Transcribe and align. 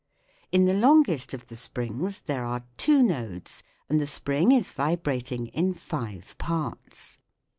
In 0.51 0.65
the 0.65 0.73
longest 0.73 1.31
of 1.31 1.45
the 1.45 1.55
springs 1.55 2.21
there 2.21 2.43
are 2.43 2.65
two 2.75 3.03
nodes, 3.03 3.61
and 3.87 4.01
the 4.01 4.07
spring 4.07 4.51
is 4.51 4.71
vibrating 4.71 5.49
in 5.49 5.75
five 5.75 6.35
parts. 6.39 7.19